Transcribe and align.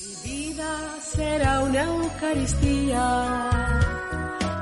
Mi 0.00 0.14
vida 0.32 0.96
será 1.02 1.60
una 1.60 1.82
Eucaristía, 1.82 3.50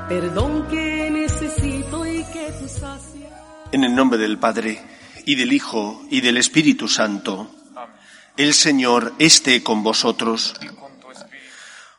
perdón 0.09 0.67
que 0.67 1.09
necesito 1.09 2.05
y 2.05 2.25
que 2.25 2.51
tú 2.59 2.67
sacias. 2.67 3.31
En 3.71 3.85
el 3.85 3.95
nombre 3.95 4.17
del 4.19 4.37
Padre, 4.37 4.83
y 5.25 5.35
del 5.35 5.53
Hijo, 5.53 6.03
y 6.09 6.19
del 6.19 6.35
Espíritu 6.35 6.89
Santo, 6.89 7.55
el 8.35 8.53
Señor 8.53 9.13
esté 9.17 9.63
con 9.63 9.81
vosotros. 9.81 10.55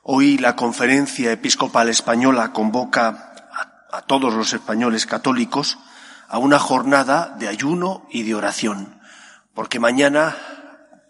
Hoy 0.03 0.37
la 0.37 0.55
Conferencia 0.55 1.33
Episcopal 1.33 1.89
Española 1.89 2.53
convoca 2.53 3.33
a, 3.53 3.97
a 3.97 4.03
todos 4.03 4.35
los 4.35 4.53
españoles 4.53 5.07
católicos 5.07 5.79
a 6.29 6.37
una 6.37 6.59
jornada 6.59 7.35
de 7.39 7.49
ayuno 7.49 8.07
y 8.11 8.23
de 8.25 8.35
oración, 8.35 9.01
porque 9.55 9.81
mañana 9.81 10.37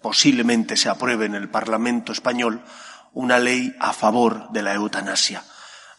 posiblemente 0.03 0.77
se 0.77 0.89
apruebe 0.89 1.27
en 1.27 1.35
el 1.35 1.49
Parlamento 1.49 2.13
español 2.13 2.63
una 3.13 3.39
ley 3.39 3.75
a 3.81 3.93
favor 3.93 4.51
de 4.51 4.63
la 4.63 4.75
eutanasia. 4.75 5.43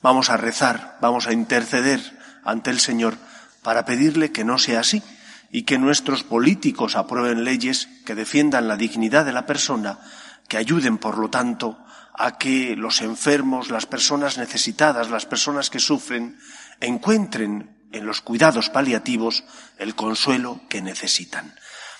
Vamos 0.02 0.30
a 0.30 0.38
rezar, 0.38 0.98
vamos 1.02 1.27
a 1.27 1.34
interceder 1.34 2.00
ante 2.44 2.70
el 2.70 2.80
Señor 2.80 3.18
para 3.62 3.86
pedirle 3.86 4.32
que 4.32 4.44
no 4.44 4.58
sea 4.58 4.80
así 4.80 5.04
y 5.52 5.64
que 5.64 5.77
nuestros 5.77 6.24
políticos 6.24 6.96
aprueben 6.96 7.44
leyes 7.44 7.88
que 8.05 8.16
defiendan 8.16 8.68
la 8.68 8.77
dignidad 8.77 9.26
de 9.26 9.34
la 9.34 9.46
persona, 9.46 10.00
que 10.48 10.58
ayuden, 10.58 10.98
por 10.98 11.18
lo 11.18 11.30
tanto, 11.30 11.77
a 12.13 12.38
que 12.38 12.76
los 12.76 13.02
enfermos, 13.02 13.70
las 13.70 13.86
personas 13.86 14.38
necesitadas, 14.38 15.10
las 15.10 15.26
personas 15.26 15.70
que 15.70 15.80
sufren, 15.80 16.40
encuentren 16.80 17.77
en 17.91 18.05
los 18.05 18.22
cuidados 18.22 18.70
paliativos 18.70 19.44
el 19.77 19.96
consuelo 19.96 20.62
que 20.70 20.82
necesitan. 20.82 21.54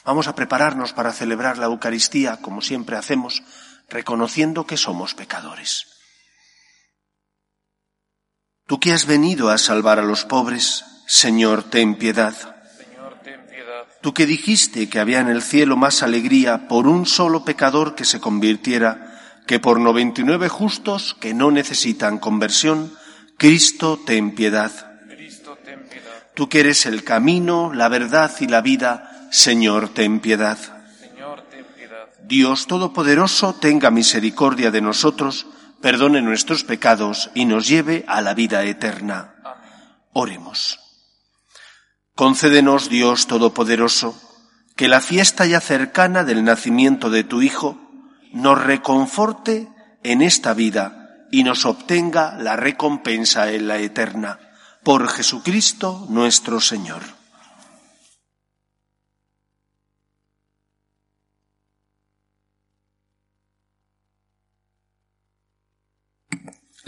Vamos 0.04 0.28
a 0.28 0.36
prepararnos 0.36 0.94
para 0.94 1.14
celebrar 1.14 1.58
la 1.58 1.68
Eucaristía, 1.68 2.38
como 2.42 2.62
siempre 2.62 2.98
hacemos, 2.98 3.44
reconociendo 3.90 4.66
que 4.66 4.78
somos 4.78 5.14
pecadores. 5.14 5.88
Tú 8.66 8.80
que 8.80 8.94
has 8.94 9.06
venido 9.06 9.50
a 9.50 9.58
salvar 9.58 10.00
a 10.00 10.04
los 10.04 10.26
pobres, 10.26 10.86
Señor, 11.06 11.64
ten 11.64 11.96
piedad. 11.96 12.34
Señor, 12.78 13.20
ten 13.22 13.46
piedad. 13.48 13.86
Tú 14.02 14.14
que 14.14 14.26
dijiste 14.26 14.90
que 14.90 15.00
había 15.00 15.20
en 15.20 15.28
el 15.28 15.42
cielo 15.42 15.76
más 15.76 16.02
alegría 16.04 16.68
por 16.68 16.88
un 16.88 17.06
solo 17.06 17.44
pecador 17.44 17.96
que 17.96 18.06
se 18.06 18.20
convirtiera 18.20 19.42
que 19.46 19.60
por 19.60 19.80
noventa 19.80 20.22
y 20.22 20.24
nueve 20.24 20.48
justos 20.48 21.16
que 21.20 21.34
no 21.34 21.52
necesitan 21.52 22.18
conversión, 22.18 22.96
Cristo, 23.38 24.00
ten 24.06 24.34
piedad. 24.34 24.72
Cristo, 25.10 25.58
ten 25.66 25.88
piedad. 25.90 26.28
Tú 26.34 26.48
que 26.48 26.62
eres 26.62 26.86
el 26.86 27.04
camino, 27.04 27.74
la 27.74 27.90
verdad 27.90 28.32
y 28.40 28.48
la 28.48 28.62
vida, 28.62 29.11
Señor, 29.32 29.88
ten 29.88 30.20
piedad. 30.20 30.58
Señor, 31.00 31.44
ten 31.50 31.66
piedad. 31.74 32.10
Dios 32.28 32.68
Todopoderoso, 32.68 33.56
tenga 33.56 33.90
misericordia 33.90 34.72
de 34.72 34.82
nosotros, 34.82 35.48
perdone 35.82 36.22
nuestros 36.22 36.66
pecados 36.66 37.32
y 37.34 37.46
nos 37.46 37.66
lleve 37.66 38.04
a 38.10 38.20
la 38.20 38.34
vida 38.34 38.64
eterna. 38.66 39.36
Oremos. 40.12 40.80
Concédenos, 42.14 42.90
Dios 42.90 43.28
Todopoderoso, 43.28 44.20
que 44.76 44.90
la 44.90 45.00
fiesta 45.00 45.46
ya 45.46 45.62
cercana 45.62 46.26
del 46.26 46.44
nacimiento 46.44 47.10
de 47.10 47.24
tu 47.24 47.42
Hijo 47.42 47.80
nos 48.34 48.62
reconforte 48.62 49.70
en 50.04 50.22
esta 50.22 50.54
vida 50.54 51.28
y 51.32 51.44
nos 51.44 51.64
obtenga 51.66 52.36
la 52.38 52.58
recompensa 52.58 53.50
en 53.54 53.70
la 53.70 53.78
eterna. 53.78 54.40
Por 54.84 55.08
Jesucristo 55.08 56.06
nuestro 56.10 56.60
Señor. 56.60 57.21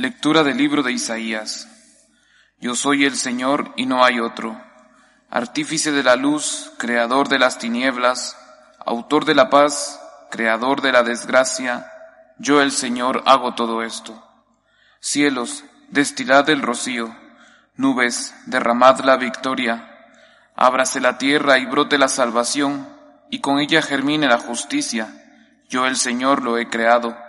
Lectura 0.04 0.44
del 0.44 0.58
libro 0.58 0.84
de 0.84 0.92
Isaías. 0.92 1.70
Yo 2.60 2.76
soy 2.76 3.06
el 3.06 3.16
Señor 3.16 3.72
y 3.78 3.86
no 3.86 4.04
hay 4.04 4.20
otro, 4.20 4.62
artífice 5.30 5.94
de 5.94 6.04
la 6.04 6.18
luz, 6.18 6.74
creador 6.78 7.30
de 7.30 7.40
las 7.40 7.58
tinieblas, 7.58 8.38
autor 8.86 9.24
de 9.24 9.34
la 9.34 9.50
paz, 9.50 10.02
creador 10.30 10.82
de 10.82 10.92
la 10.92 11.04
desgracia, 11.04 11.90
yo 12.38 12.60
el 12.60 12.74
Señor 12.74 13.24
hago 13.26 13.56
todo 13.56 13.82
esto. 13.82 14.22
Cielos, 15.00 15.64
destilad 15.88 16.50
el 16.50 16.62
rocío, 16.62 17.16
nubes, 17.78 18.36
derramad 18.46 19.00
la 19.06 19.16
victoria, 19.16 19.90
ábrase 20.54 21.00
la 21.00 21.18
tierra 21.18 21.60
y 21.60 21.66
brote 21.66 21.98
la 21.98 22.10
salvación, 22.10 22.90
y 23.30 23.40
con 23.40 23.60
ella 23.60 23.82
germine 23.82 24.28
la 24.28 24.40
justicia, 24.40 25.08
yo 25.70 25.86
el 25.86 25.96
Señor 25.96 26.44
lo 26.44 26.58
he 26.58 26.68
creado. 26.68 27.23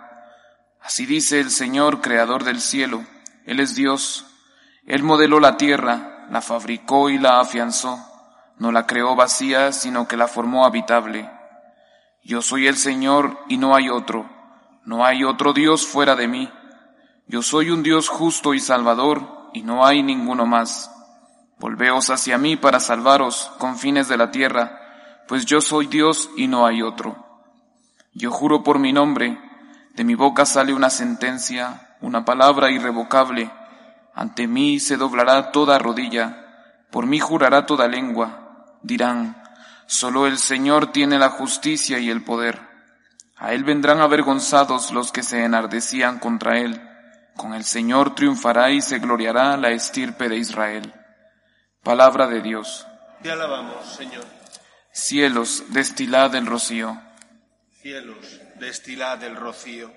Así 0.85 1.07
dice 1.07 1.41
el 1.41 1.51
Señor, 1.51 2.03
creador 2.03 2.45
del 2.45 2.61
cielo, 2.61 3.07
Él 3.47 3.59
es 3.61 3.75
Dios, 3.75 4.27
Él 4.85 5.03
modeló 5.03 5.41
la 5.41 5.57
tierra, 5.57 6.27
la 6.31 6.43
fabricó 6.43 7.09
y 7.09 7.17
la 7.17 7.41
afianzó, 7.41 7.99
no 8.59 8.71
la 8.71 8.87
creó 8.87 9.17
vacía, 9.17 9.73
sino 9.73 10.07
que 10.07 10.19
la 10.19 10.29
formó 10.29 10.67
habitable. 10.67 11.31
Yo 12.23 12.43
soy 12.43 12.67
el 12.67 12.77
Señor 12.77 13.39
y 13.49 13.57
no 13.57 13.75
hay 13.75 13.89
otro, 13.89 14.29
no 14.85 15.07
hay 15.07 15.25
otro 15.25 15.55
Dios 15.55 15.87
fuera 15.87 16.17
de 16.17 16.29
mí. 16.29 16.53
Yo 17.29 17.41
soy 17.41 17.71
un 17.71 17.83
Dios 17.83 18.11
justo 18.11 18.53
y 18.53 18.61
salvador, 18.61 19.49
y 19.55 19.63
no 19.63 19.87
hay 19.87 20.03
ninguno 20.03 20.45
más. 20.45 20.91
Volveos 21.59 22.11
hacia 22.11 22.37
mí 22.37 22.57
para 22.57 22.79
salvaros, 22.79 23.51
confines 23.57 24.07
de 24.09 24.19
la 24.19 24.31
tierra, 24.31 25.25
pues 25.29 25.47
yo 25.47 25.63
soy 25.63 25.87
Dios 25.87 26.29
y 26.37 26.47
no 26.47 26.67
hay 26.67 26.83
otro. 26.83 27.17
Yo 28.13 28.31
juro 28.31 28.63
por 28.63 28.79
mi 28.79 28.93
nombre, 28.93 29.39
de 29.95 30.05
mi 30.05 30.17
boca 30.17 30.45
sale 30.45 30.75
una 30.75 30.91
sentencia, 30.91 31.97
una 32.01 32.25
palabra 32.25 32.71
irrevocable. 32.71 33.51
Ante 34.13 34.47
mí 34.49 34.81
se 34.81 34.97
doblará 34.97 35.53
toda 35.53 35.79
rodilla, 35.79 36.87
por 36.91 37.07
mí 37.07 37.21
jurará 37.21 37.65
toda 37.65 37.87
lengua. 37.87 38.79
Dirán, 38.83 39.41
solo 39.87 40.27
el 40.27 40.39
Señor 40.39 40.91
tiene 40.93 41.19
la 41.19 41.31
justicia 41.31 41.99
y 42.01 42.11
el 42.11 42.25
poder. 42.25 42.61
A 43.37 43.53
él 43.53 43.63
vendrán 43.63 44.01
avergonzados 44.01 44.91
los 44.91 45.13
que 45.13 45.23
se 45.23 45.45
enardecían 45.45 46.19
contra 46.19 46.59
él. 46.59 46.81
Con 47.37 47.55
el 47.55 47.65
Señor 47.65 48.15
triunfará 48.15 48.71
y 48.71 48.81
se 48.81 48.99
gloriará 48.99 49.57
la 49.57 49.71
estirpe 49.71 50.29
de 50.29 50.37
Israel. 50.37 50.93
Palabra 51.83 52.27
de 52.27 52.41
Dios. 52.43 52.87
Te 53.23 53.31
alabamos, 53.31 53.87
Señor. 53.87 54.25
Cielos, 54.91 55.65
destilad 55.69 56.35
el 56.35 56.47
rocío. 56.47 57.01
Cielos, 57.85 58.41
destilad 58.59 59.23
el 59.25 59.37
rocío. 59.37 59.93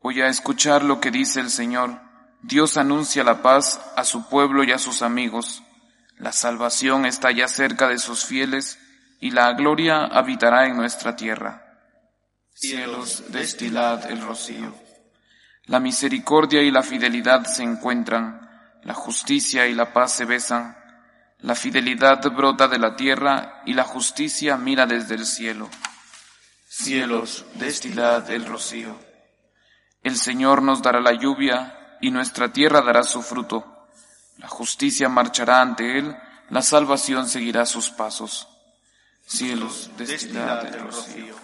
Voy 0.00 0.20
a 0.20 0.28
escuchar 0.28 0.84
lo 0.84 1.00
que 1.00 1.10
dice 1.10 1.40
el 1.40 1.50
Señor. 1.50 2.00
Dios 2.42 2.76
anuncia 2.76 3.24
la 3.24 3.42
paz 3.42 3.80
a 3.96 4.04
su 4.04 4.28
pueblo 4.28 4.62
y 4.62 4.70
a 4.70 4.78
sus 4.78 5.02
amigos. 5.02 5.60
La 6.16 6.30
salvación 6.30 7.06
está 7.06 7.32
ya 7.32 7.48
cerca 7.48 7.88
de 7.88 7.98
sus 7.98 8.24
fieles 8.24 8.78
y 9.18 9.32
la 9.32 9.52
gloria 9.54 10.04
habitará 10.04 10.66
en 10.66 10.76
nuestra 10.76 11.16
tierra. 11.16 11.80
Cielos, 12.52 13.24
destilad 13.32 14.08
el 14.12 14.20
rocío. 14.20 14.72
La 15.64 15.80
misericordia 15.80 16.62
y 16.62 16.70
la 16.70 16.84
fidelidad 16.84 17.46
se 17.46 17.64
encuentran, 17.64 18.48
la 18.84 18.94
justicia 18.94 19.66
y 19.66 19.74
la 19.74 19.92
paz 19.92 20.12
se 20.12 20.24
besan. 20.24 20.76
La 21.40 21.56
fidelidad 21.56 22.20
brota 22.30 22.68
de 22.68 22.78
la 22.78 22.94
tierra 22.94 23.60
y 23.66 23.74
la 23.74 23.82
justicia 23.82 24.56
mira 24.56 24.86
desde 24.86 25.16
el 25.16 25.26
cielo. 25.26 25.68
Cielos, 26.76 27.44
destilad 27.54 28.28
el 28.32 28.44
rocío. 28.44 28.98
El 30.02 30.16
Señor 30.16 30.60
nos 30.60 30.82
dará 30.82 31.00
la 31.00 31.12
lluvia 31.12 31.96
y 32.00 32.10
nuestra 32.10 32.52
tierra 32.52 32.82
dará 32.82 33.04
su 33.04 33.22
fruto. 33.22 33.86
La 34.38 34.48
justicia 34.48 35.08
marchará 35.08 35.62
ante 35.62 35.98
Él, 35.98 36.16
la 36.50 36.62
salvación 36.62 37.28
seguirá 37.28 37.64
sus 37.64 37.90
pasos. 37.90 38.48
Cielos, 39.24 39.88
destilad 39.96 40.66
el 40.66 40.80
rocío. 40.80 41.36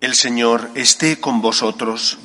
El 0.00 0.14
Señor 0.16 0.72
esté 0.74 1.20
con 1.20 1.40
vosotros. 1.40 2.18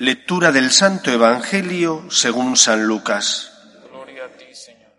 Lectura 0.00 0.52
del 0.52 0.70
Santo 0.70 1.10
Evangelio 1.10 2.04
según 2.08 2.56
San 2.56 2.86
Lucas. 2.86 3.50
Gloria 3.90 4.26
a 4.26 4.28
ti, 4.28 4.44
Señor. 4.54 4.92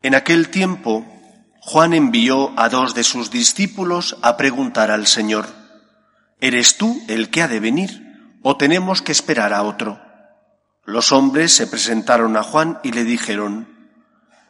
En 0.00 0.14
aquel 0.14 0.48
tiempo, 0.48 1.04
Juan 1.60 1.92
envió 1.92 2.58
a 2.58 2.70
dos 2.70 2.94
de 2.94 3.04
sus 3.04 3.30
discípulos 3.30 4.16
a 4.22 4.38
preguntar 4.38 4.90
al 4.90 5.06
Señor, 5.06 5.46
¿eres 6.40 6.78
tú 6.78 6.98
el 7.06 7.28
que 7.28 7.42
ha 7.42 7.48
de 7.48 7.60
venir 7.60 8.38
o 8.42 8.56
tenemos 8.56 9.02
que 9.02 9.12
esperar 9.12 9.52
a 9.52 9.62
otro? 9.62 10.00
Los 10.86 11.12
hombres 11.12 11.52
se 11.52 11.66
presentaron 11.66 12.34
a 12.38 12.42
Juan 12.42 12.78
y 12.82 12.92
le 12.92 13.04
dijeron, 13.04 13.68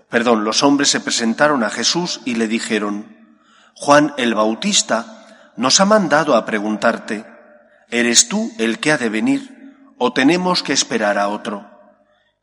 perdón, 0.09 0.45
los 0.45 0.63
hombres 0.63 0.89
se 0.89 1.01
presentaron 1.01 1.65
a 1.65 1.71
Jesús 1.71 2.21
y 2.25 2.37
le 2.37 2.47
dijeron, 2.47 3.35
Juan 3.75 4.15
el 4.17 4.37
Bautista 4.37 5.53
nos 5.57 5.81
ha 5.81 5.85
mandado 5.85 6.37
a 6.37 6.47
preguntarte, 6.47 7.36
¿eres 7.91 8.29
tú 8.29 8.53
el 8.59 8.79
que 8.79 8.93
ha 8.93 8.99
de 8.99 9.09
venir 9.09 9.75
o 9.99 10.13
tenemos 10.13 10.63
que 10.63 10.73
esperar 10.73 11.19
a 11.19 11.29
otro? 11.29 11.71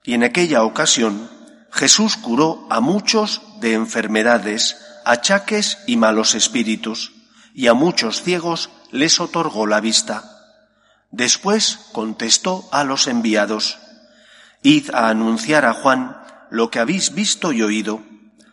Y 0.04 0.14
en 0.14 0.24
aquella 0.24 0.64
ocasión 0.64 1.30
Jesús 1.72 2.18
curó 2.18 2.68
a 2.70 2.80
muchos 2.80 3.42
de 3.60 3.74
enfermedades, 3.74 4.78
achaques 5.06 5.80
y 5.88 5.98
malos 5.98 6.36
espíritus, 6.36 7.14
y 7.54 7.68
a 7.68 7.74
muchos 7.74 8.22
ciegos 8.22 8.70
les 8.92 9.20
otorgó 9.20 9.66
la 9.66 9.82
vista. 9.82 10.24
Después 11.12 11.80
contestó 11.92 12.68
a 12.72 12.84
los 12.84 13.08
enviados, 13.08 13.80
Id 14.62 14.92
a 14.94 15.10
anunciar 15.10 15.66
a 15.66 15.74
Juan 15.74 16.18
lo 16.50 16.70
que 16.70 16.80
habéis 16.80 17.14
visto 17.14 17.52
y 17.52 17.62
oído. 17.64 18.02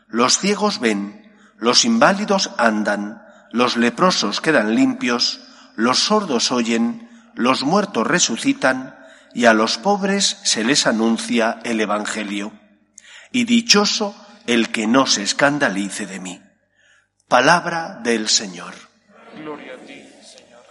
Los 0.09 0.39
ciegos 0.39 0.81
ven, 0.81 1.31
los 1.57 1.85
inválidos 1.85 2.51
andan, 2.59 3.23
los 3.53 3.77
leprosos 3.77 4.41
quedan 4.41 4.75
limpios, 4.75 5.41
los 5.77 5.99
sordos 6.01 6.53
oyen, 6.53 7.09
los 7.35 7.63
muertos 7.63 8.07
resucitan, 8.07 8.97
y 9.35 9.45
a 9.45 9.53
los 9.53 9.79
pobres 9.79 10.39
se 10.43 10.65
les 10.65 10.87
anuncia 10.87 11.61
el 11.65 11.81
Evangelio. 11.81 12.53
Y 13.33 13.45
dichoso 13.45 14.15
el 14.47 14.71
que 14.71 14.87
no 14.87 15.07
se 15.07 15.23
escandalice 15.23 16.07
de 16.07 16.21
mí. 16.21 16.43
Palabra 17.29 18.01
del 18.03 18.29
Señor. 18.29 18.75
Gloria 19.37 19.75
a 19.75 19.79
ti, 19.79 20.03
Señor. 20.25 20.65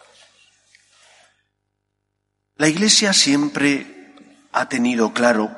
La 2.58 2.68
Iglesia 2.68 3.14
siempre 3.14 4.14
ha 4.52 4.68
tenido 4.68 5.14
claro 5.14 5.56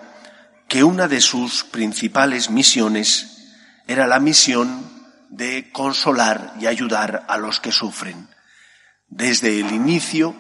que 0.68 0.84
una 0.84 1.08
de 1.08 1.22
sus 1.22 1.64
principales 1.64 2.50
misiones 2.50 3.50
era 3.88 4.06
la 4.06 4.20
misión 4.20 4.90
de 5.30 5.72
consolar 5.72 6.54
y 6.60 6.68
ayudar 6.68 7.26
a 7.28 7.38
los 7.38 7.60
que 7.60 7.72
sufren. 7.72 8.30
Desde 9.12 9.60
el 9.60 9.72
inicio, 9.74 10.34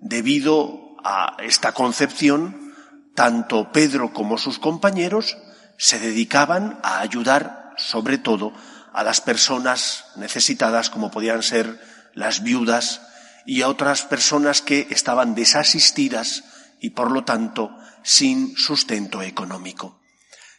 debido 0.00 0.96
a 1.02 1.36
esta 1.40 1.72
concepción, 1.72 2.72
tanto 3.14 3.72
Pedro 3.72 4.12
como 4.12 4.38
sus 4.38 4.58
compañeros 4.58 5.36
se 5.76 5.98
dedicaban 5.98 6.78
a 6.84 7.00
ayudar 7.00 7.74
sobre 7.76 8.18
todo 8.18 8.52
a 8.92 9.02
las 9.02 9.20
personas 9.20 10.04
necesitadas 10.14 10.90
como 10.90 11.10
podían 11.10 11.42
ser 11.42 11.80
las 12.14 12.44
viudas 12.44 13.02
y 13.46 13.62
a 13.62 13.68
otras 13.68 14.02
personas 14.02 14.62
que 14.62 14.86
estaban 14.90 15.34
desasistidas 15.34 16.44
y 16.80 16.90
por 16.90 17.10
lo 17.10 17.24
tanto 17.24 17.76
sin 18.04 18.56
sustento 18.56 19.22
económico. 19.22 20.00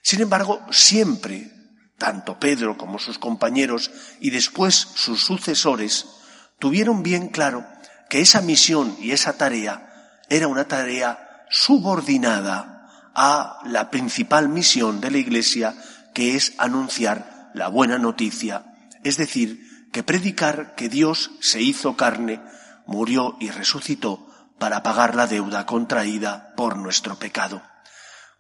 Sin 0.02 0.20
embargo, 0.20 0.62
siempre, 0.72 1.52
tanto 1.98 2.38
Pedro 2.38 2.78
como 2.78 3.00
sus 3.00 3.18
compañeros 3.18 3.92
y 4.20 4.30
después 4.32 4.76
sus 4.76 5.24
sucesores, 5.24 6.06
tuvieron 6.60 7.04
bien 7.04 7.30
claro 7.30 7.66
que 8.10 8.22
esa 8.22 8.42
misión 8.42 8.96
y 9.00 9.12
esa 9.12 9.38
tarea 9.38 10.22
era 10.30 10.48
una 10.48 10.68
tarea 10.68 11.46
subordinada 11.50 13.12
a 13.14 13.60
la 13.66 13.90
principal 13.90 14.50
misión 14.50 15.00
de 15.02 15.12
la 15.12 15.18
Iglesia, 15.18 15.74
que 16.14 16.36
es 16.36 16.54
anunciar 16.58 17.52
la 17.54 17.70
buena 17.70 17.98
noticia, 17.98 18.66
es 19.04 19.18
decir, 19.18 19.90
que 19.92 20.04
predicar 20.04 20.76
que 20.76 20.90
Dios 20.90 21.32
se 21.40 21.62
hizo 21.62 21.96
carne, 21.96 22.42
murió 22.86 23.38
y 23.40 23.50
resucitó 23.50 24.28
para 24.60 24.84
pagar 24.84 25.16
la 25.16 25.28
deuda 25.28 25.66
contraída 25.66 26.54
por 26.58 26.78
nuestro 26.78 27.18
pecado. 27.18 27.62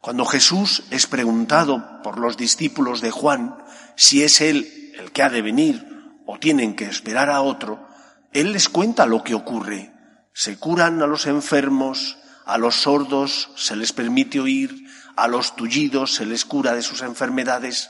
Cuando 0.01 0.25
Jesús 0.25 0.83
es 0.91 1.07
preguntado 1.07 2.01
por 2.03 2.19
los 2.19 2.38
discípulos 2.38 3.01
de 3.01 3.11
Juan 3.11 3.57
si 3.95 4.23
es 4.23 4.41
Él 4.41 4.94
el 5.00 5.11
que 5.11 5.23
ha 5.23 5.29
de 5.29 5.41
venir 5.41 5.88
o 6.25 6.38
tienen 6.38 6.75
que 6.75 6.85
esperar 6.85 7.29
a 7.29 7.41
otro, 7.41 7.88
Él 8.35 8.51
les 8.51 8.67
cuenta 8.67 9.05
lo 9.05 9.23
que 9.23 9.33
ocurre. 9.33 9.93
Se 10.33 10.57
curan 10.57 11.01
a 11.01 11.07
los 11.07 11.25
enfermos, 11.25 12.17
a 12.45 12.57
los 12.57 12.75
sordos 12.75 13.49
se 13.55 13.77
les 13.77 13.93
permite 13.93 14.41
oír, 14.41 14.75
a 15.15 15.29
los 15.29 15.55
tullidos 15.55 16.15
se 16.15 16.25
les 16.25 16.43
cura 16.43 16.73
de 16.73 16.81
sus 16.81 17.01
enfermedades 17.01 17.89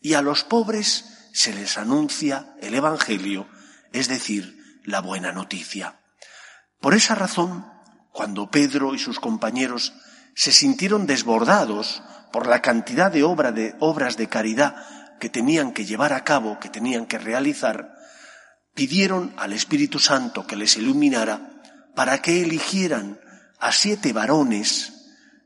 y 0.00 0.14
a 0.14 0.22
los 0.22 0.42
pobres 0.42 1.28
se 1.34 1.52
les 1.52 1.76
anuncia 1.76 2.54
el 2.62 2.74
Evangelio, 2.74 3.46
es 3.92 4.08
decir, 4.08 4.80
la 4.84 5.02
buena 5.02 5.32
noticia. 5.32 6.00
Por 6.80 6.94
esa 6.94 7.14
razón, 7.14 7.70
cuando 8.10 8.50
Pedro 8.50 8.94
y 8.94 8.98
sus 8.98 9.20
compañeros 9.20 9.92
se 10.34 10.52
sintieron 10.52 11.06
desbordados 11.06 12.02
por 12.32 12.46
la 12.46 12.62
cantidad 12.62 13.12
de, 13.12 13.20
de 13.52 13.76
obras 13.80 14.16
de 14.16 14.28
caridad 14.30 14.76
que 15.20 15.28
tenían 15.28 15.74
que 15.74 15.84
llevar 15.84 16.14
a 16.14 16.24
cabo, 16.24 16.58
que 16.58 16.70
tenían 16.70 17.04
que 17.04 17.18
realizar, 17.18 17.93
pidieron 18.74 19.32
al 19.36 19.52
Espíritu 19.52 19.98
Santo 19.98 20.46
que 20.46 20.56
les 20.56 20.76
iluminara 20.76 21.50
para 21.94 22.20
que 22.20 22.42
eligieran 22.42 23.20
a 23.60 23.72
siete 23.72 24.12
varones 24.12 24.92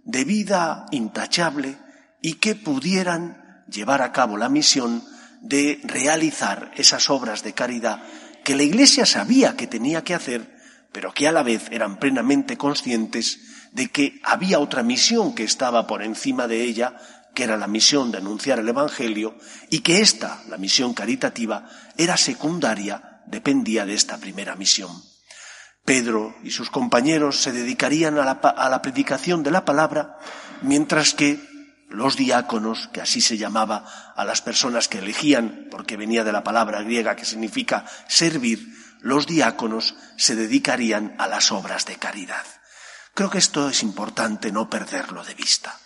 de 0.05 0.25
vida 0.25 0.87
intachable 0.91 1.79
y 2.23 2.35
que 2.35 2.55
pudieran 2.55 3.65
llevar 3.71 4.03
a 4.03 4.13
cabo 4.13 4.37
la 4.37 4.49
misión 4.49 5.05
de 5.43 5.81
realizar 5.85 6.73
esas 6.77 7.11
obras 7.11 7.43
de 7.43 7.53
caridad 7.53 8.03
que 8.49 8.57
la 8.57 8.63
Iglesia 8.63 9.05
sabía 9.05 9.57
que 9.57 9.67
tenía 9.67 10.03
que 10.03 10.15
hacer, 10.15 10.57
pero 10.91 11.13
que 11.13 11.29
a 11.29 11.33
la 11.33 11.43
vez 11.43 11.69
eran 11.71 11.99
plenamente 11.99 12.57
conscientes 12.57 13.41
de 13.73 13.91
que 13.91 14.21
había 14.25 14.59
otra 14.59 14.83
misión 14.83 15.35
que 15.35 15.45
estaba 15.45 15.87
por 15.87 16.03
encima 16.03 16.49
de 16.49 16.63
ella, 16.63 16.97
que 17.35 17.45
era 17.45 17.59
la 17.59 17.67
misión 17.67 18.11
de 18.11 18.19
anunciar 18.19 18.59
el 18.59 18.69
Evangelio, 18.69 19.37
y 19.69 19.81
que 19.81 20.01
esta, 20.01 20.43
la 20.49 20.57
misión 20.57 20.95
caritativa, 20.95 21.69
era 21.99 22.17
secundaria, 22.17 23.08
dependía 23.31 23.87
de 23.87 23.95
esta 23.95 24.19
primera 24.19 24.57
misión. 24.57 24.91
Pedro 25.85 26.37
y 26.43 26.51
sus 26.51 26.71
compañeros 26.71 27.41
se 27.41 27.53
dedicarían 27.53 28.19
a 28.19 28.25
la, 28.25 28.83
predicación 28.83 29.43
de 29.43 29.51
la 29.51 29.65
palabra, 29.65 30.19
mientras 30.61 31.15
que 31.15 31.41
los 31.89 32.17
diáconos, 32.17 32.91
que 32.93 33.01
así 33.01 33.23
se 33.23 33.39
llamaba 33.39 34.13
a 34.15 34.25
las 34.25 34.43
personas 34.43 34.89
que 34.89 34.99
elegían, 34.99 35.69
porque 35.71 35.97
venía 35.97 36.25
de 36.25 36.33
la 36.33 36.45
palabra 36.45 36.83
griega 36.83 37.17
que 37.17 37.25
significa 37.25 37.87
servir, 38.07 38.69
los 39.01 39.27
diáconos 39.27 39.95
se 40.17 40.37
dedicarían 40.37 41.15
a 41.19 41.27
las 41.27 41.53
obras 41.53 41.87
de 41.87 41.97
caridad. 41.97 42.45
Creo 43.15 43.31
que 43.31 43.39
esto 43.39 43.71
es 43.71 43.83
importante 43.83 44.53
no 44.53 44.69
perderlo 44.69 45.25
de 45.25 45.35
vista, 45.35 45.79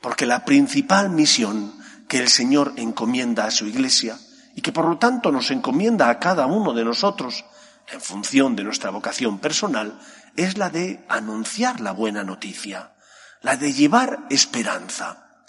porque 0.00 0.24
la 0.24 0.46
principal 0.46 1.10
misión 1.10 1.78
que 2.08 2.18
el 2.20 2.28
Señor 2.28 2.72
encomienda 2.76 3.44
a 3.44 3.50
su 3.50 3.66
Iglesia 3.66 4.18
y 4.54 4.60
que 4.60 4.72
por 4.72 4.86
lo 4.86 4.98
tanto 4.98 5.30
nos 5.30 5.50
encomienda 5.50 6.10
a 6.10 6.18
cada 6.18 6.46
uno 6.46 6.72
de 6.72 6.84
nosotros 6.84 7.44
en 7.90 8.00
función 8.00 8.56
de 8.56 8.64
nuestra 8.64 8.90
vocación 8.90 9.38
personal 9.38 9.98
es 10.36 10.56
la 10.56 10.70
de 10.70 11.04
anunciar 11.08 11.80
la 11.80 11.92
buena 11.92 12.24
noticia, 12.24 12.94
la 13.40 13.56
de 13.56 13.72
llevar 13.72 14.26
esperanza. 14.30 15.44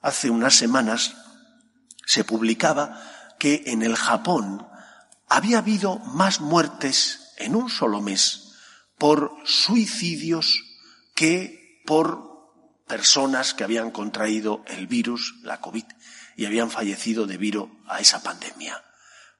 Hace 0.00 0.30
unas 0.30 0.54
semanas 0.54 1.16
se 2.06 2.24
publicaba 2.24 3.00
que 3.38 3.64
en 3.66 3.82
el 3.82 3.96
Japón 3.96 4.66
había 5.28 5.58
habido 5.58 5.98
más 5.98 6.40
muertes 6.40 7.32
en 7.38 7.56
un 7.56 7.70
solo 7.70 8.00
mes 8.00 8.52
por 8.98 9.32
suicidios 9.44 10.62
que 11.14 11.82
por 11.86 12.30
personas 12.86 13.54
que 13.54 13.64
habían 13.64 13.90
contraído 13.90 14.64
el 14.66 14.86
virus, 14.86 15.36
la 15.42 15.60
COVID, 15.60 15.84
y 16.36 16.46
habían 16.46 16.70
fallecido 16.70 17.26
debido 17.26 17.70
a 17.88 18.00
esa 18.00 18.22
pandemia. 18.22 18.82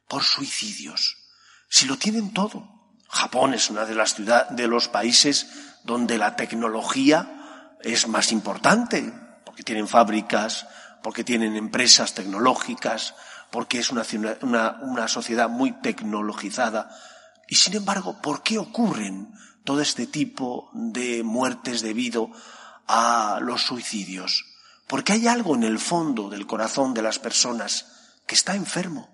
Por 0.09 0.23
suicidios. 0.23 1.17
Si 1.69 1.87
lo 1.87 1.97
tienen 1.97 2.33
todo. 2.33 2.69
Japón 3.09 3.55
es 3.55 3.71
una 3.71 3.85
de 3.85 3.95
las 3.95 4.15
ciudades, 4.15 4.57
de 4.57 4.69
los 4.69 4.89
países 4.89 5.49
donde 5.85 6.19
la 6.19 6.37
tecnología 6.37 7.77
es 7.83 8.07
más 8.07 8.33
importante, 8.33 9.13
porque 9.45 9.63
tienen 9.63 9.89
fábricas, 9.89 10.67
porque 11.03 11.25
tienen 11.25 11.57
empresas 11.57 12.15
tecnológicas, 12.15 13.15
porque 13.51 13.79
es 13.79 13.91
una, 13.91 14.05
una, 14.43 14.79
una 14.83 15.09
sociedad 15.09 15.49
muy 15.49 15.73
tecnologizada. 15.81 16.91
Y 17.49 17.57
sin 17.57 17.75
embargo, 17.75 18.21
¿por 18.21 18.43
qué 18.43 18.59
ocurren 18.59 19.33
todo 19.65 19.81
este 19.81 20.07
tipo 20.07 20.71
de 20.73 21.23
muertes 21.23 21.83
debido 21.83 22.31
a 22.87 23.39
los 23.43 23.63
suicidios? 23.63 24.45
Porque 24.91 25.13
hay 25.13 25.29
algo 25.29 25.55
en 25.55 25.63
el 25.63 25.79
fondo 25.79 26.29
del 26.29 26.49
corazón 26.49 26.95
de 26.95 27.03
las 27.03 27.21
personas 27.21 27.87
que 28.27 28.35
está 28.35 28.57
enfermo 28.57 29.09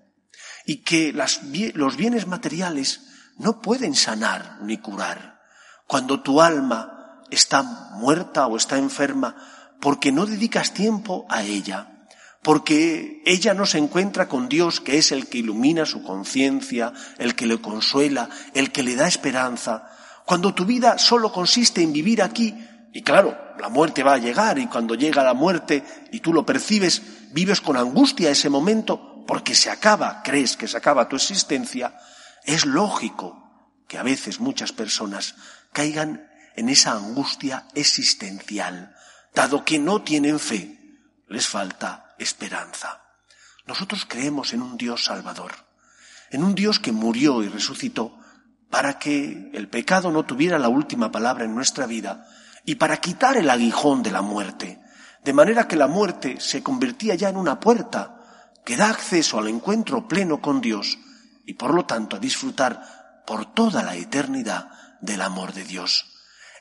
y 0.65 0.77
que 0.77 1.13
los 1.13 1.97
bienes 1.97 2.25
materiales 2.25 3.01
no 3.37 3.61
pueden 3.61 3.93
sanar 3.93 4.57
ni 4.63 4.79
curar. 4.79 5.39
Cuando 5.85 6.23
tu 6.23 6.41
alma 6.41 7.21
está 7.29 7.61
muerta 7.61 8.47
o 8.47 8.57
está 8.57 8.79
enferma, 8.79 9.35
porque 9.79 10.11
no 10.11 10.25
dedicas 10.25 10.73
tiempo 10.73 11.27
a 11.29 11.43
ella, 11.43 12.07
porque 12.41 13.21
ella 13.27 13.53
no 13.53 13.67
se 13.67 13.77
encuentra 13.77 14.27
con 14.27 14.49
Dios, 14.49 14.81
que 14.81 14.97
es 14.97 15.11
el 15.11 15.27
que 15.27 15.37
ilumina 15.37 15.85
su 15.85 16.01
conciencia, 16.01 16.91
el 17.19 17.35
que 17.35 17.45
le 17.45 17.61
consuela, 17.61 18.29
el 18.55 18.71
que 18.71 18.81
le 18.81 18.95
da 18.95 19.07
esperanza, 19.07 19.91
cuando 20.25 20.55
tu 20.55 20.65
vida 20.65 20.97
solo 20.97 21.31
consiste 21.31 21.83
en 21.83 21.93
vivir 21.93 22.23
aquí, 22.23 22.55
y 22.97 23.03
claro, 23.03 23.53
la 23.59 23.69
muerte 23.69 24.01
va 24.01 24.15
a 24.15 24.17
llegar, 24.17 24.57
y 24.57 24.65
cuando 24.65 24.95
llega 24.95 25.21
la 25.23 25.35
muerte 25.35 25.83
y 26.11 26.19
tú 26.19 26.33
lo 26.33 26.47
percibes, 26.47 27.03
vives 27.31 27.61
con 27.61 27.77
angustia 27.77 28.31
ese 28.31 28.49
momento, 28.49 29.23
porque 29.27 29.53
se 29.53 29.69
acaba, 29.69 30.23
crees 30.23 30.57
que 30.57 30.67
se 30.67 30.77
acaba 30.77 31.07
tu 31.07 31.15
existencia, 31.15 31.95
es 32.43 32.65
lógico 32.65 33.77
que 33.87 33.99
a 33.99 34.03
veces 34.03 34.39
muchas 34.39 34.71
personas 34.71 35.35
caigan 35.73 36.27
en 36.55 36.69
esa 36.69 36.93
angustia 36.93 37.67
existencial, 37.75 38.95
dado 39.31 39.63
que 39.63 39.77
no 39.77 40.01
tienen 40.01 40.39
fe, 40.39 40.79
les 41.27 41.47
falta 41.47 42.15
esperanza. 42.17 43.03
Nosotros 43.67 44.07
creemos 44.07 44.53
en 44.53 44.63
un 44.63 44.75
Dios 44.75 45.05
salvador, 45.05 45.51
en 46.31 46.43
un 46.43 46.55
Dios 46.55 46.79
que 46.79 46.91
murió 46.91 47.43
y 47.43 47.47
resucitó 47.47 48.17
para 48.71 48.97
que 48.97 49.51
el 49.53 49.69
pecado 49.69 50.09
no 50.11 50.25
tuviera 50.25 50.57
la 50.57 50.69
última 50.69 51.11
palabra 51.11 51.45
en 51.45 51.53
nuestra 51.53 51.85
vida 51.85 52.27
y 52.67 52.75
para 52.75 52.97
quitar 52.97 53.37
el 53.37 53.49
aguijón 53.49 54.03
de 54.03 54.11
la 54.11 54.21
muerte, 54.21 54.81
de 55.23 55.31
manera 55.31 55.69
que 55.69 55.77
la 55.77 55.87
muerte 55.87 56.41
se 56.41 56.61
convertía 56.61 57.15
ya 57.15 57.29
en 57.29 57.37
una 57.37 57.61
puerta 57.61 58.19
que 58.65 58.75
da 58.75 58.89
acceso 58.89 59.39
al 59.39 59.47
encuentro 59.47 60.05
pleno 60.05 60.41
con 60.41 60.59
Dios 60.59 60.99
y 61.45 61.53
por 61.53 61.73
lo 61.73 61.85
tanto 61.85 62.17
a 62.17 62.19
disfrutar 62.19 63.23
por 63.25 63.53
toda 63.53 63.83
la 63.83 63.95
eternidad 63.95 64.69
del 64.99 65.21
amor 65.21 65.53
de 65.53 65.63
Dios. 65.63 66.07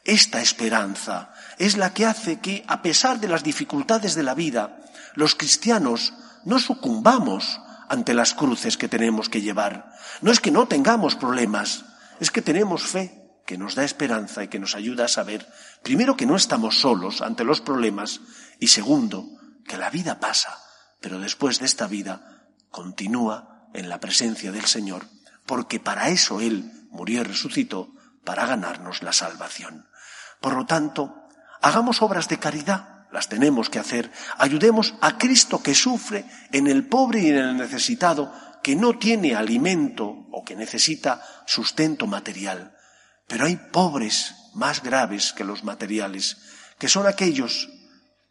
Esta 0.05 0.41
esperanza 0.41 1.33
es 1.59 1.77
la 1.77 1.93
que 1.93 2.07
hace 2.07 2.39
que, 2.39 2.63
a 2.69 2.83
pesar 2.83 3.19
de 3.19 3.27
las 3.27 3.43
dificultades 3.43 4.15
de 4.15 4.23
la 4.23 4.35
vida, 4.35 4.79
los 5.17 5.35
cristianos 5.35 6.15
no 6.45 6.61
sucumbamos 6.61 7.61
ante 7.89 8.15
las 8.15 8.33
cruces 8.33 8.77
que 8.77 8.87
tenemos 8.87 9.29
que 9.29 9.43
llevar. 9.43 9.93
No 10.21 10.31
es 10.31 10.39
que 10.39 10.53
no 10.53 10.69
tengamos 10.69 11.17
problemas, 11.17 11.85
es 12.21 12.31
que 12.31 12.43
tenemos 12.43 12.85
fe 12.85 13.25
que 13.47 13.57
nos 13.57 13.75
da 13.75 13.85
esperanza 13.85 14.43
y 14.45 14.49
que 14.49 14.59
nos 14.59 14.75
ayuda 14.75 15.07
a 15.07 15.09
saber, 15.09 15.47
primero, 15.83 16.17
que 16.17 16.26
no 16.26 16.37
estamos 16.37 16.81
solos 16.81 17.23
ante 17.23 17.45
los 17.45 17.61
problemas 17.61 18.21
y 18.59 18.69
segundo, 18.69 19.26
que 19.67 19.79
la 19.79 19.88
vida 19.88 20.21
pasa, 20.21 20.59
pero 21.00 21.19
después 21.21 21.61
de 21.61 21.67
esta 21.67 21.87
vida 21.87 22.49
continúa 22.71 23.69
en 23.73 23.88
la 23.88 24.00
presencia 24.00 24.53
del 24.53 24.67
Señor, 24.67 25.07
porque 25.47 25.81
para 25.81 26.09
eso 26.09 26.41
Él 26.41 26.71
murió 26.91 27.21
y 27.21 27.25
resucitó, 27.25 27.93
para 28.25 28.45
ganarnos 28.45 29.05
la 29.05 29.12
salvación. 29.12 29.87
Por 30.41 30.55
lo 30.55 30.67
tanto, 30.67 31.29
hagamos 31.62 32.03
obras 32.03 32.29
de 32.29 32.38
caridad, 32.38 33.07
las 33.12 33.29
tenemos 33.29 33.71
que 33.71 33.79
hacer, 33.79 34.11
ayudemos 34.37 34.95
a 35.00 35.17
Cristo 35.17 35.62
que 35.62 35.76
sufre 35.76 36.26
en 36.50 36.67
el 36.67 36.88
pobre 36.88 37.23
y 37.23 37.29
en 37.29 37.37
el 37.37 37.57
necesitado, 37.57 38.33
que 38.65 38.75
no 38.75 38.99
tiene 38.99 39.37
alimento 39.37 40.26
o 40.33 40.45
que 40.45 40.57
necesita 40.57 41.23
sustento 41.47 42.09
material. 42.09 42.75
Pero 43.26 43.47
hay 43.47 43.56
pobres 43.56 44.35
más 44.54 44.83
graves 44.83 45.33
que 45.33 45.45
los 45.45 45.64
materiales, 45.64 46.38
que 46.78 46.88
son 46.88 47.06
aquellos 47.06 47.68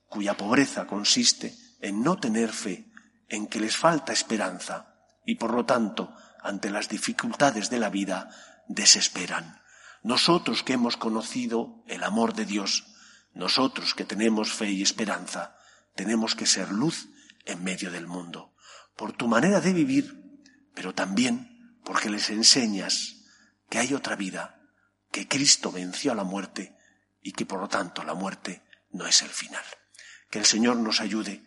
cuya 0.07 0.37
pobreza 0.37 0.87
consiste 0.87 1.55
en 1.81 2.01
no 2.01 2.17
tener 2.17 2.51
fe, 2.51 2.91
en 3.27 3.47
que 3.47 3.59
les 3.59 3.75
falta 3.75 4.13
esperanza 4.13 4.95
y 5.25 5.35
por 5.35 5.53
lo 5.53 5.65
tanto, 5.65 6.15
ante 6.41 6.69
las 6.69 6.87
dificultades 6.87 7.69
de 7.69 7.79
la 7.79 7.89
vida, 7.89 8.29
desesperan. 8.67 9.61
Nosotros 10.03 10.61
que 10.61 10.73
hemos 10.73 10.97
conocido 10.97 11.83
el 11.87 12.03
amor 12.03 12.35
de 12.35 12.45
Dios, 12.45 12.85
nosotros 13.33 13.95
que 13.95 14.05
tenemos 14.05 14.53
fe 14.53 14.69
y 14.69 14.83
esperanza, 14.83 15.57
tenemos 15.95 16.35
que 16.35 16.45
ser 16.45 16.71
luz 16.71 17.09
en 17.45 17.63
medio 17.63 17.91
del 17.91 18.05
mundo. 18.05 18.53
Por 18.95 19.13
tu 19.13 19.27
manera 19.27 19.59
de 19.61 19.73
vivir, 19.73 20.39
pero 20.75 20.93
también 20.93 21.79
porque 21.83 22.09
les 22.09 22.29
enseñas 22.29 23.15
que 23.69 23.79
hay 23.79 23.93
otra 23.93 24.15
vida, 24.15 24.61
que 25.15 25.29
Cristo 25.29 25.71
venció 25.71 26.11
a 26.11 26.15
la 26.15 26.25
muerte 26.25 26.75
y 27.21 27.31
que 27.31 27.45
por 27.45 27.61
lo 27.61 27.69
tanto 27.69 28.03
la 28.03 28.15
muerte 28.15 28.63
no 28.91 29.07
es 29.07 29.21
el 29.21 29.29
final. 29.29 29.63
Que 30.29 30.39
el 30.39 30.45
Señor 30.45 30.75
nos 30.75 30.99
ayude 30.99 31.41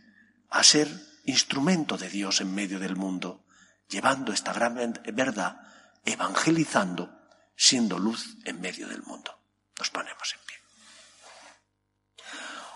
a 0.48 0.64
ser 0.64 0.88
instrumento 1.26 1.98
de 1.98 2.08
Dios 2.08 2.40
en 2.40 2.54
medio 2.54 2.78
del 2.78 2.96
mundo, 2.96 3.44
llevando 3.87 4.32
esta 4.32 4.54
gran 4.54 4.98
verdad, 5.12 5.60
evangelizando, 6.06 7.12
siendo 7.56 7.98
luz 7.98 8.38
en 8.46 8.58
medio 8.58 8.88
del 8.88 9.02
mundo. 9.02 9.38
Nos 9.78 9.90
ponemos 9.90 10.32
en 10.32 10.40
pie. 10.46 10.56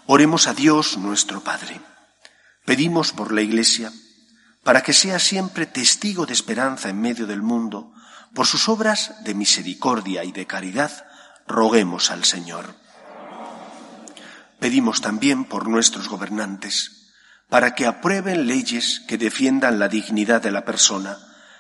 Oremos 0.09 0.47
a 0.47 0.53
Dios 0.53 0.99
nuestro 0.99 1.43
Padre. 1.43 1.81
Pedimos 2.67 3.13
por 3.13 3.33
la 3.33 3.41
Iglesia 3.41 3.91
para 4.63 4.83
que 4.83 4.93
sea 4.93 5.19
siempre 5.19 5.65
testigo 5.65 6.27
de 6.27 6.35
esperanza 6.35 6.91
en 6.91 7.01
medio 7.01 7.27
del 7.27 7.41
mundo, 7.41 7.92
por 8.35 8.47
sus 8.47 8.69
obras 8.69 9.23
de 9.25 9.35
misericordia 9.35 10.25
y 10.25 10.33
de 10.33 10.47
caridad, 10.47 11.07
roguemos 11.47 12.11
al 12.11 12.25
Señor. 12.25 12.75
Pedimos 14.59 15.01
también 15.01 15.45
por 15.45 15.69
nuestros 15.69 16.09
gobernantes, 16.09 17.11
para 17.49 17.75
que 17.75 17.87
aprueben 17.87 18.47
leyes 18.47 19.03
que 19.07 19.19
defiendan 19.19 19.79
la 19.79 19.89
dignidad 19.89 20.41
de 20.41 20.51
la 20.51 20.65
persona, 20.65 21.19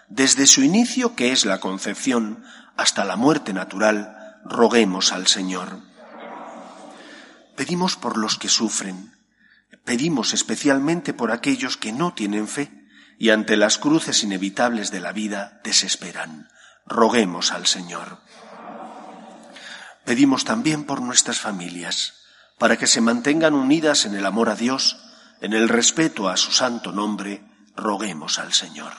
desde 0.08 0.46
su 0.46 0.62
inicio, 0.62 1.14
que 1.14 1.32
es 1.32 1.44
la 1.44 1.60
concepción, 1.60 2.44
hasta 2.76 3.04
la 3.04 3.16
muerte 3.16 3.52
natural, 3.52 4.40
roguemos 4.44 5.12
al 5.12 5.26
Señor. 5.26 5.80
Pedimos 7.56 7.96
por 7.96 8.16
los 8.16 8.38
que 8.38 8.48
sufren, 8.48 9.12
pedimos 9.84 10.32
especialmente 10.32 11.12
por 11.12 11.32
aquellos 11.32 11.76
que 11.76 11.92
no 11.92 12.14
tienen 12.14 12.48
fe, 12.48 12.70
y 13.18 13.30
ante 13.30 13.56
las 13.56 13.78
cruces 13.78 14.22
inevitables 14.22 14.90
de 14.90 15.00
la 15.00 15.12
vida 15.12 15.60
desesperan. 15.62 16.48
Roguemos 16.86 17.52
al 17.52 17.66
Señor. 17.66 18.18
Pedimos 20.04 20.44
también 20.44 20.84
por 20.84 21.00
nuestras 21.00 21.38
familias, 21.38 22.14
para 22.58 22.76
que 22.76 22.86
se 22.86 23.00
mantengan 23.00 23.54
unidas 23.54 24.04
en 24.04 24.14
el 24.14 24.26
amor 24.26 24.48
a 24.48 24.56
Dios, 24.56 24.98
en 25.40 25.52
el 25.52 25.68
respeto 25.68 26.28
a 26.28 26.36
su 26.36 26.52
santo 26.52 26.92
nombre, 26.92 27.44
roguemos 27.76 28.38
al 28.38 28.52
Señor. 28.52 28.92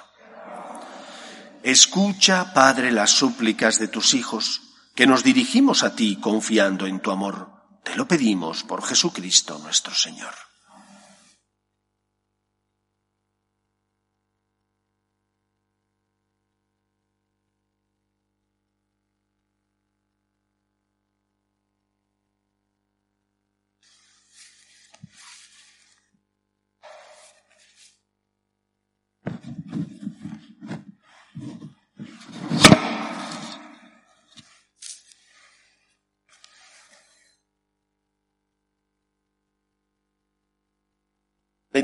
Escucha, 1.64 2.54
Padre, 2.54 2.92
las 2.92 3.12
súplicas 3.12 3.80
de 3.80 3.88
tus 3.88 4.14
hijos, 4.14 4.62
que 4.96 5.08
nos 5.08 5.24
dirigimos 5.24 5.84
a 5.84 5.96
ti 5.96 6.18
confiando 6.18 6.86
en 6.86 7.00
tu 7.00 7.12
amor. 7.12 7.52
Te 7.84 7.96
lo 7.96 8.08
pedimos 8.08 8.64
por 8.64 8.84
Jesucristo 8.84 9.60
nuestro 9.60 9.94
Señor. 9.94 10.34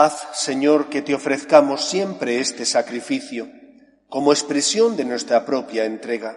Haz, 0.00 0.28
Señor, 0.32 0.90
que 0.90 1.02
te 1.02 1.12
ofrezcamos 1.12 1.84
siempre 1.84 2.38
este 2.38 2.64
sacrificio 2.64 3.50
como 4.08 4.32
expresión 4.32 4.96
de 4.96 5.04
nuestra 5.04 5.44
propia 5.44 5.86
entrega, 5.86 6.36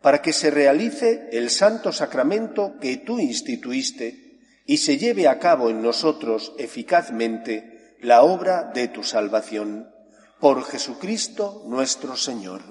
para 0.00 0.22
que 0.22 0.32
se 0.32 0.50
realice 0.50 1.28
el 1.30 1.50
santo 1.50 1.92
sacramento 1.92 2.76
que 2.80 2.96
tú 2.96 3.18
instituiste 3.18 4.40
y 4.64 4.78
se 4.78 4.96
lleve 4.96 5.28
a 5.28 5.38
cabo 5.38 5.68
en 5.68 5.82
nosotros 5.82 6.54
eficazmente 6.56 7.98
la 8.00 8.22
obra 8.22 8.70
de 8.72 8.88
tu 8.88 9.04
salvación. 9.04 9.90
Por 10.40 10.64
Jesucristo 10.64 11.64
nuestro 11.66 12.16
Señor. 12.16 12.62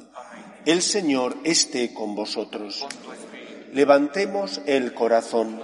El 0.65 0.81
Señor 0.81 1.37
esté 1.43 1.93
con 1.93 2.15
vosotros. 2.15 2.83
Levantemos 3.73 4.59
el 4.65 4.91
corazón. 4.95 5.61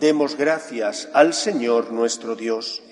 Demos 0.00 0.36
gracias 0.36 1.08
al 1.12 1.34
Señor 1.34 1.90
nuestro 1.90 2.36
Dios. 2.36 2.84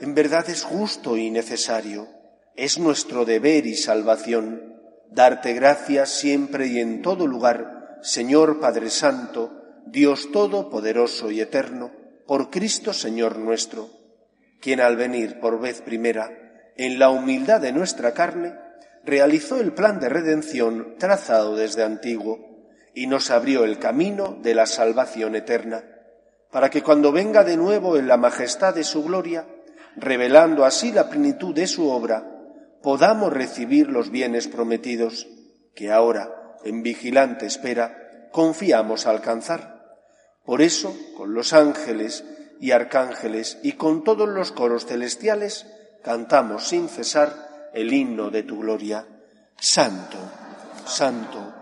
En 0.00 0.12
verdad 0.12 0.50
es 0.50 0.64
justo 0.64 1.16
y 1.16 1.30
necesario. 1.30 2.08
Es 2.56 2.80
nuestro 2.80 3.24
deber 3.24 3.66
y 3.66 3.76
salvación 3.76 4.74
darte 5.08 5.52
gracias 5.52 6.08
siempre 6.10 6.66
y 6.66 6.80
en 6.80 7.00
todo 7.00 7.28
lugar, 7.28 7.98
Señor 8.02 8.58
Padre 8.58 8.90
Santo, 8.90 9.52
Dios 9.86 10.32
Todopoderoso 10.32 11.30
y 11.30 11.40
Eterno, 11.40 11.92
por 12.26 12.50
Cristo 12.50 12.92
Señor 12.92 13.38
nuestro, 13.38 13.88
quien 14.60 14.80
al 14.80 14.96
venir 14.96 15.38
por 15.38 15.60
vez 15.60 15.80
primera, 15.80 16.72
en 16.76 16.98
la 16.98 17.10
humildad 17.10 17.60
de 17.60 17.70
nuestra 17.72 18.14
carne, 18.14 18.54
realizó 19.04 19.60
el 19.60 19.72
plan 19.72 20.00
de 20.00 20.08
redención 20.08 20.96
trazado 20.98 21.54
desde 21.54 21.84
antiguo 21.84 22.51
y 22.94 23.06
nos 23.06 23.30
abrió 23.30 23.64
el 23.64 23.78
camino 23.78 24.38
de 24.42 24.54
la 24.54 24.66
salvación 24.66 25.34
eterna, 25.34 25.84
para 26.50 26.70
que 26.70 26.82
cuando 26.82 27.12
venga 27.12 27.44
de 27.44 27.56
nuevo 27.56 27.96
en 27.96 28.06
la 28.06 28.16
majestad 28.16 28.74
de 28.74 28.84
su 28.84 29.02
gloria, 29.02 29.46
revelando 29.96 30.64
así 30.64 30.92
la 30.92 31.08
plenitud 31.08 31.54
de 31.54 31.66
su 31.66 31.88
obra, 31.88 32.28
podamos 32.82 33.32
recibir 33.32 33.88
los 33.88 34.10
bienes 34.10 34.48
prometidos 34.48 35.26
que 35.74 35.90
ahora, 35.90 36.56
en 36.64 36.82
vigilante 36.82 37.46
espera, 37.46 38.28
confiamos 38.30 39.06
alcanzar. 39.06 39.96
Por 40.44 40.60
eso, 40.60 40.94
con 41.16 41.34
los 41.34 41.52
ángeles 41.52 42.24
y 42.60 42.72
arcángeles 42.72 43.58
y 43.62 43.72
con 43.72 44.04
todos 44.04 44.28
los 44.28 44.52
coros 44.52 44.86
celestiales, 44.86 45.66
cantamos 46.02 46.68
sin 46.68 46.88
cesar 46.88 47.70
el 47.72 47.92
himno 47.92 48.30
de 48.30 48.42
tu 48.42 48.60
gloria. 48.60 49.06
Santo, 49.56 50.18
santo, 50.84 51.61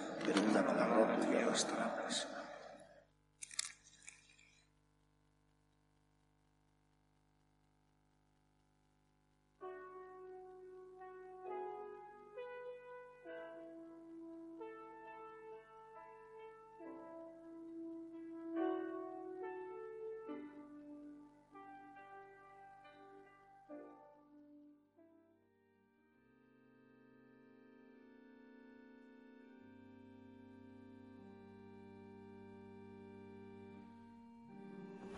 pero 0.25 0.41
una 0.41 0.61
palabra 0.65 1.17
tuya 1.19 1.45
bastará. 1.47 1.91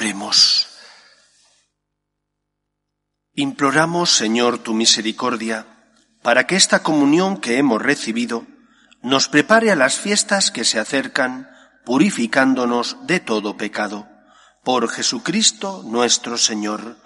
Oremos. 0.00 0.66
Imploramos, 3.34 4.08
Señor, 4.08 4.56
tu 4.56 4.72
misericordia, 4.72 5.66
para 6.22 6.46
que 6.46 6.56
esta 6.56 6.82
comunión 6.82 7.36
que 7.36 7.58
hemos 7.58 7.82
recibido 7.82 8.46
nos 9.02 9.28
prepare 9.28 9.70
a 9.70 9.76
las 9.76 9.96
fiestas 9.96 10.50
que 10.50 10.64
se 10.64 10.80
acercan, 10.80 11.50
purificándonos 11.84 12.96
de 13.06 13.20
todo 13.20 13.58
pecado. 13.58 14.08
Por 14.64 14.88
Jesucristo 14.88 15.82
nuestro 15.84 16.38
Señor. 16.38 16.96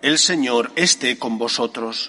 El 0.00 0.18
Señor 0.18 0.72
esté 0.76 1.18
con 1.18 1.36
vosotros. 1.36 2.08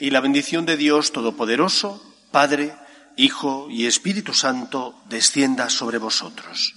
Y 0.00 0.08
la 0.08 0.20
bendición 0.20 0.64
de 0.64 0.78
Dios 0.78 1.12
Todopoderoso, 1.12 2.02
Padre, 2.30 2.74
Hijo 3.18 3.68
y 3.68 3.84
Espíritu 3.84 4.32
Santo, 4.32 4.98
descienda 5.10 5.68
sobre 5.68 5.98
vosotros. 5.98 6.76